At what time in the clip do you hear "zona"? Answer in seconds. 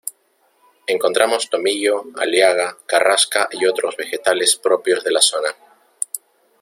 5.21-5.55